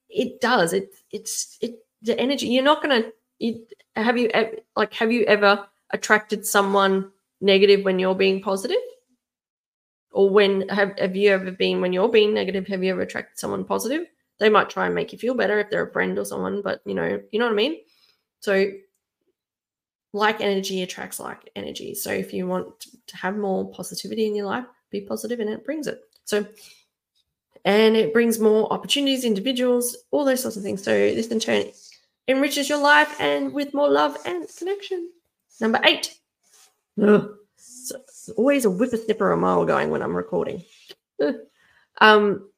it 0.09 0.41
does. 0.41 0.73
It 0.73 0.89
it's 1.11 1.57
it 1.61 1.79
the 2.01 2.19
energy. 2.19 2.47
You're 2.47 2.63
not 2.63 2.81
gonna 2.81 3.03
you, 3.39 3.65
have 3.95 4.17
you 4.17 4.29
like 4.75 4.93
have 4.93 5.11
you 5.11 5.23
ever 5.25 5.65
attracted 5.91 6.45
someone 6.45 7.11
negative 7.41 7.83
when 7.83 7.99
you're 7.99 8.15
being 8.15 8.41
positive? 8.41 8.77
Or 10.11 10.29
when 10.29 10.67
have, 10.69 10.97
have 10.97 11.15
you 11.15 11.31
ever 11.31 11.51
been 11.51 11.81
when 11.81 11.91
you're 11.91 12.09
being 12.09 12.33
negative, 12.33 12.67
have 12.67 12.83
you 12.83 12.91
ever 12.91 13.01
attracted 13.01 13.37
someone 13.37 13.65
positive? 13.65 14.07
They 14.39 14.49
might 14.49 14.69
try 14.69 14.85
and 14.85 14.95
make 14.95 15.11
you 15.11 15.19
feel 15.19 15.33
better 15.33 15.59
if 15.59 15.69
they're 15.69 15.87
a 15.87 15.91
friend 15.91 16.17
or 16.17 16.25
someone, 16.25 16.61
but 16.61 16.81
you 16.85 16.93
know, 16.93 17.21
you 17.31 17.39
know 17.39 17.45
what 17.45 17.51
I 17.51 17.55
mean? 17.55 17.77
So 18.39 18.71
like 20.13 20.39
energy 20.39 20.81
attracts 20.81 21.19
like 21.19 21.49
energy. 21.55 21.93
So 21.93 22.11
if 22.11 22.33
you 22.33 22.47
want 22.47 22.67
to 23.07 23.17
have 23.17 23.35
more 23.35 23.69
positivity 23.71 24.25
in 24.25 24.35
your 24.35 24.45
life, 24.45 24.65
be 24.89 25.01
positive 25.01 25.41
and 25.41 25.49
it 25.49 25.65
brings 25.65 25.87
it. 25.87 25.99
So 26.23 26.45
and 27.65 27.97
it 27.97 28.13
brings 28.13 28.39
more 28.39 28.71
opportunities, 28.71 29.25
individuals, 29.25 29.97
all 30.11 30.23
those 30.23 30.41
sorts 30.41 30.55
of 30.55 30.63
things. 30.63 30.83
So 30.83 30.91
this 30.91 31.27
in 31.27 31.39
turn 31.39 31.65
enriches 32.27 32.69
your 32.69 32.81
life 32.81 33.19
and 33.19 33.53
with 33.53 33.73
more 33.73 33.89
love 33.89 34.17
and 34.25 34.47
connection. 34.57 35.09
Number 35.59 35.79
eight. 35.83 36.17
Ugh. 37.01 37.29
So 37.57 37.95
always 38.37 38.65
a 38.65 38.69
whippersnipper 38.69 39.33
a 39.33 39.37
mile 39.37 39.65
going 39.65 39.89
when 39.89 40.01
I'm 40.01 40.15
recording. 40.15 40.63
um, 42.01 42.49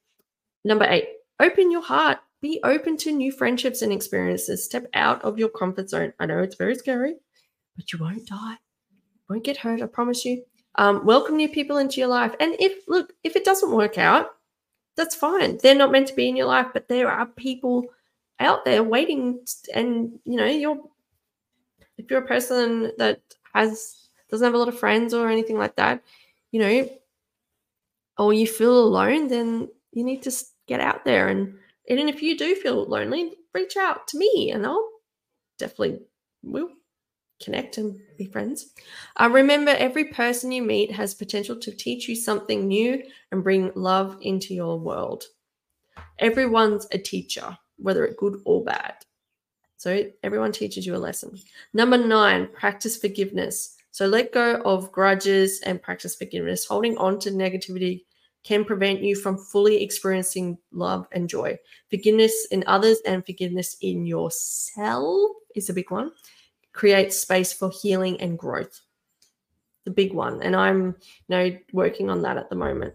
number 0.64 0.86
eight, 0.86 1.10
open 1.40 1.72
your 1.72 1.82
heart. 1.84 2.20
Be 2.42 2.60
open 2.64 2.98
to 2.98 3.12
new 3.12 3.32
friendships 3.32 3.82
and 3.82 3.92
experiences. 3.92 4.64
Step 4.64 4.88
out 4.94 5.24
of 5.24 5.40
your 5.40 5.50
comfort 5.50 5.90
zone. 5.90 6.14
I 6.20 6.28
know 6.28 6.40
it's 6.40 6.56
very 6.56 6.76
scary, 6.76 7.16
but 7.76 7.92
you 7.92 8.00
won't 8.00 8.28
die. 8.28 8.58
You 8.92 9.26
won't 9.30 9.44
get 9.44 9.58
hurt, 9.58 9.82
I 9.82 9.88
promise 9.88 10.24
you. 10.24 10.44
Um, 10.76 11.04
welcome 11.06 11.36
new 11.36 11.50
people 11.50 11.78
into 11.78 12.00
your 12.00 12.10
life. 12.10 12.36
And 12.40 12.56
if, 12.60 12.88
look, 12.88 13.12
if 13.24 13.36
it 13.36 13.44
doesn't 13.44 13.72
work 13.72 13.98
out, 13.98 14.36
that's 14.96 15.16
fine. 15.16 15.58
They're 15.62 15.76
not 15.76 15.92
meant 15.92 16.08
to 16.10 16.16
be 16.16 16.30
in 16.30 16.36
your 16.36 16.46
life, 16.46 16.68
but 16.74 16.88
there 16.88 17.10
are 17.10 17.26
people 17.26 17.86
out 18.40 18.64
there 18.66 18.84
waiting. 18.84 19.40
And, 19.74 20.20
you 20.24 20.36
know, 20.36 20.46
you're, 20.46 20.78
if 21.98 22.10
you're 22.12 22.24
a 22.24 22.28
person 22.28 22.92
that 23.00 23.22
has 23.54 24.07
doesn't 24.30 24.46
have 24.46 24.54
a 24.54 24.58
lot 24.58 24.68
of 24.68 24.80
friends 24.80 25.14
or 25.14 25.30
anything 25.30 25.58
like 25.58 25.76
that, 25.76 26.04
you 26.52 26.60
know, 26.60 26.90
or 28.18 28.34
you 28.34 28.48
feel 28.48 28.78
alone, 28.78 29.28
then 29.28 29.70
you 29.92 30.04
need 30.04 30.24
to 30.24 30.32
get 30.68 30.80
out 30.80 31.06
there. 31.06 31.28
And, 31.28 31.56
and 31.90 32.10
if 32.10 32.22
you 32.22 32.38
do 32.38 32.56
feel 32.56 32.86
lonely, 32.86 33.34
reach 33.54 33.78
out 33.78 34.08
to 34.10 34.18
me 34.18 34.52
and 34.52 34.66
I'll 34.66 34.90
definitely 35.58 36.00
will 36.44 36.70
connect 37.44 37.78
and 37.78 38.00
be 38.18 38.26
friends. 38.26 38.74
Uh, 39.16 39.30
remember, 39.32 39.72
every 39.72 40.06
person 40.06 40.52
you 40.52 40.64
meet 40.64 40.92
has 40.92 41.14
potential 41.14 41.56
to 41.58 41.72
teach 41.72 42.08
you 42.08 42.16
something 42.16 42.68
new 42.68 43.04
and 43.32 43.44
bring 43.44 43.72
love 43.76 44.18
into 44.22 44.54
your 44.54 44.80
world. 44.80 45.26
Everyone's 46.20 46.88
a 46.92 46.98
teacher, 46.98 47.58
whether 47.78 48.06
it's 48.06 48.18
good 48.18 48.42
or 48.46 48.64
bad. 48.64 48.96
So 49.78 50.10
everyone 50.24 50.52
teaches 50.52 50.88
you 50.88 50.96
a 50.96 50.98
lesson. 50.98 51.38
Number 51.74 51.98
nine, 51.98 52.48
practice 52.48 52.98
forgiveness. 52.98 53.77
So 53.98 54.06
let 54.06 54.32
go 54.32 54.62
of 54.64 54.92
grudges 54.92 55.60
and 55.62 55.82
practice 55.82 56.16
forgiveness. 56.16 56.68
Holding 56.68 56.96
on 57.00 57.18
to 57.18 57.32
negativity 57.32 58.04
can 58.44 58.64
prevent 58.64 59.02
you 59.02 59.16
from 59.16 59.40
fully 59.40 59.82
experiencing 59.82 60.60
love 60.72 61.08
and 61.14 61.28
joy. 61.28 61.58
Forgiveness 61.90 62.46
in 62.52 62.64
others 62.68 63.00
and 63.08 63.26
forgiveness 63.26 63.76
in 63.82 64.06
yourself 64.06 65.32
is 65.56 65.72
a 65.72 65.74
big 65.74 65.90
one. 65.90 66.12
Create 66.74 67.12
space 67.12 67.52
for 67.52 67.72
healing 67.72 68.22
and 68.22 68.38
growth. 68.38 68.82
The 69.86 69.90
big 69.90 70.14
one. 70.14 70.44
And 70.44 70.56
I'm 70.56 70.86
you 70.86 71.30
know 71.30 71.58
working 71.74 72.12
on 72.12 72.22
that 72.22 72.38
at 72.38 72.52
the 72.52 72.56
moment. 72.56 72.94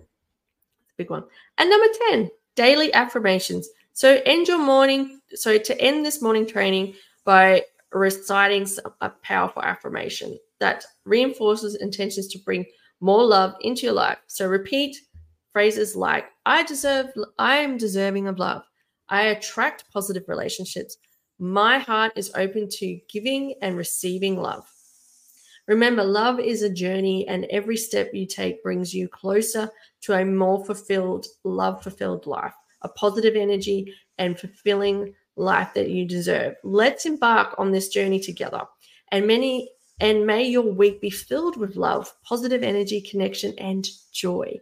Big 0.99 1.11
one. 1.11 1.25
And 1.59 1.69
number 1.69 1.89
10, 2.11 2.31
daily 2.55 2.95
affirmations. 2.95 3.69
So 3.93 4.21
end 4.25 4.47
your 4.47 4.59
morning. 4.59 5.21
So 5.35 5.59
to 5.59 5.81
end 5.81 6.07
this 6.07 6.23
morning 6.23 6.47
training 6.47 6.95
by 7.25 7.65
reciting 7.91 8.69
a 9.01 9.11
powerful 9.11 9.63
affirmation 9.63 10.39
that 10.63 10.85
reinforces 11.05 11.75
intentions 11.75 12.29
to 12.29 12.39
bring 12.45 12.65
more 13.01 13.25
love 13.25 13.55
into 13.63 13.83
your 13.83 13.95
life. 13.95 14.19
So 14.29 14.47
repeat 14.47 14.97
phrases 15.53 15.97
like 15.97 16.27
I 16.47 16.63
deserve 16.63 17.07
I 17.37 17.57
am 17.57 17.77
deserving 17.77 18.29
of 18.29 18.39
love. 18.39 18.63
I 19.09 19.23
attract 19.23 19.91
positive 19.93 20.23
relationships. 20.29 20.99
My 21.41 21.81
heart 21.81 22.13
is 22.15 22.31
open 22.37 22.69
to 22.79 23.01
giving 23.11 23.57
and 23.61 23.77
receiving 23.77 24.41
love. 24.41 24.65
Remember, 25.67 26.05
love 26.05 26.39
is 26.39 26.63
a 26.63 26.71
journey, 26.71 27.27
and 27.27 27.45
every 27.47 27.77
step 27.77 28.11
you 28.13 28.27
take 28.27 28.63
brings 28.63 28.95
you 28.95 29.09
closer 29.09 29.69
to 30.03 30.13
a 30.13 30.25
more 30.25 30.65
fulfilled, 30.65 31.27
love 31.43 31.83
fulfilled 31.83 32.27
life, 32.27 32.55
a 32.83 32.89
positive 32.89 33.35
energy, 33.35 33.93
and 34.19 34.39
fulfilling 34.39 35.13
life 35.35 35.75
that 35.75 35.91
you 35.91 36.07
deserve. 36.07 36.55
Let's 36.63 37.07
embark 37.07 37.55
on 37.59 37.73
this 37.73 37.89
journey 37.89 38.21
together. 38.21 38.63
And 39.11 39.27
many 39.27 39.71
and 40.03 40.27
may 40.27 40.43
your 40.43 40.63
week 40.63 41.01
be 41.01 41.11
filled 41.11 41.57
with 41.57 41.77
love, 41.77 42.13
positive 42.25 42.65
energy, 42.65 43.01
connection, 43.01 43.55
and 43.57 43.89
joy. 44.13 44.59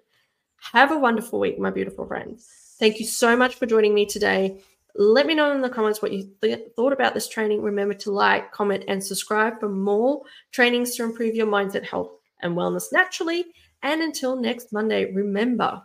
Have 0.73 0.93
a 0.93 0.99
wonderful 0.99 1.41
week, 1.41 1.59
my 1.59 1.71
beautiful 1.71 2.07
friends. 2.07 2.47
Thank 2.79 3.01
you 3.01 3.07
so 3.07 3.35
much 3.35 3.55
for 3.55 3.65
joining 3.65 3.95
me 3.95 4.05
today. 4.05 4.61
Let 4.95 5.27
me 5.27 5.35
know 5.35 5.51
in 5.53 5.63
the 5.63 5.71
comments 5.71 6.03
what 6.03 6.13
you 6.13 6.31
th- 6.43 6.73
thought 6.77 6.93
about 6.93 7.15
this 7.15 7.27
training. 7.27 7.63
Remember 7.63 7.95
to 7.95 8.11
like, 8.11 8.53
comment, 8.53 8.85
and 8.87 9.03
subscribe 9.03 9.59
for 9.61 9.71
more 9.71 10.21
trainings 10.53 10.95
to 10.97 11.05
improve 11.05 11.35
your 11.35 11.47
mindset, 11.47 11.87
health, 11.87 12.11
and 12.43 12.55
wellness 12.55 12.93
naturally. 12.93 13.47
And 13.83 14.03
until 14.03 14.37
next 14.37 14.75
Monday, 14.75 15.11
remember 15.11 15.83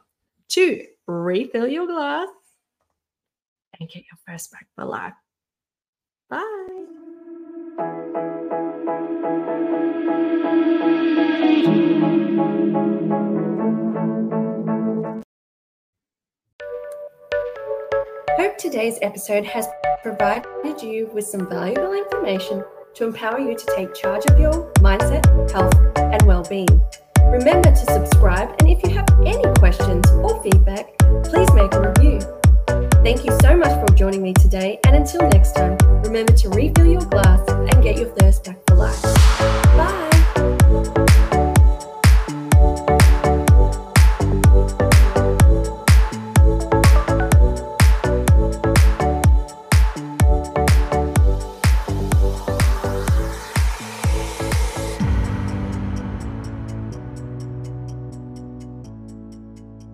to 0.49 0.85
refill 1.07 1.67
your 1.67 1.87
glass 1.87 2.27
and 3.79 3.87
get 3.87 4.03
your 4.03 4.19
first 4.27 4.51
back 4.51 4.67
for 4.75 4.83
life. 4.83 5.13
Bye. 6.29 7.04
hope 18.45 18.57
today's 18.59 18.99
episode 19.01 19.43
has 19.43 19.67
provided 20.03 20.79
you 20.79 21.09
with 21.15 21.25
some 21.25 21.49
valuable 21.49 21.93
information 21.93 22.63
to 22.93 23.03
empower 23.05 23.39
you 23.39 23.57
to 23.57 23.65
take 23.75 23.91
charge 23.95 24.23
of 24.27 24.39
your 24.39 24.71
mindset, 24.75 25.25
health, 25.49 25.73
and 25.95 26.21
well-being. 26.27 26.79
Remember 27.21 27.71
to 27.71 27.85
subscribe, 27.91 28.49
and 28.59 28.69
if 28.69 28.83
you 28.83 28.91
have 28.91 29.07
any 29.25 29.43
questions 29.55 30.07
or 30.11 30.43
feedback, 30.43 30.95
please 31.23 31.51
make 31.53 31.73
a 31.73 31.91
review. 31.91 32.19
Thank 33.01 33.25
you 33.25 33.35
so 33.41 33.57
much 33.57 33.73
for 33.83 33.95
joining 33.95 34.21
me 34.21 34.33
today, 34.33 34.79
and 34.85 34.95
until 34.95 35.27
next 35.29 35.53
time, 35.53 35.75
remember 36.03 36.33
to 36.33 36.49
refill 36.49 36.85
your 36.85 37.01
glass 37.01 37.41
and 37.49 37.81
get 37.81 37.97
your 37.97 38.09
thirst 38.09 38.43
back 38.43 38.59
for 38.67 38.75
life. 38.75 39.14